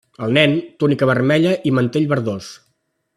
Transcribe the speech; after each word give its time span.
El 0.27 0.31
Nen, 0.37 0.55
túnica 0.83 1.09
vermella 1.11 1.53
i 1.73 1.77
mantell 1.81 2.09
verdós. 2.15 2.53